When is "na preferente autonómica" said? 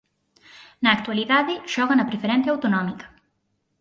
1.97-3.07